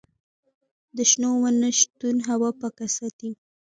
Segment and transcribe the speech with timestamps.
[0.95, 3.31] د شنو ونو شتون هوا پاکه ساتي.